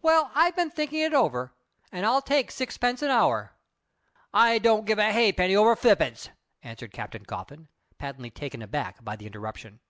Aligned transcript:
Well, 0.00 0.30
I've 0.36 0.54
been 0.54 0.70
thinkin' 0.70 1.00
it 1.00 1.12
over, 1.12 1.52
and 1.90 2.06
I'll 2.06 2.22
take 2.22 2.52
sixpence 2.52 3.02
an 3.02 3.10
hour." 3.10 3.56
"I 4.32 4.60
don't 4.60 4.84
give 4.86 5.00
a 5.00 5.12
ha'penny 5.12 5.56
over 5.56 5.74
fippence," 5.74 6.30
answered 6.62 6.92
Captain 6.92 7.24
Coffin, 7.24 7.66
patently 7.98 8.30
taken 8.30 8.62
aback 8.62 9.04
by 9.04 9.16
the 9.16 9.26
interruption. 9.26 9.80